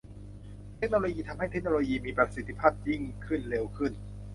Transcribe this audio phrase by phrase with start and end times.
[0.77, 3.91] เทคโนโลยีทำให้เทคโนโลยีมีประสิทธิภาพยิ่งขึ้นเร็วขึ้น